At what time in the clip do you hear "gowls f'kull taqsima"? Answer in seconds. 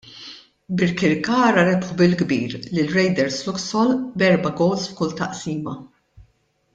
4.63-5.77